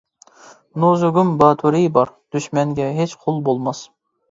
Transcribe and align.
نۇزۇگۇم 0.83 1.29
باتۇرى 1.43 1.83
بار، 1.99 2.13
دۈشمەنگە 2.37 2.91
ھېچ 3.03 3.17
قۇل 3.27 3.41
بولماس! 3.51 3.87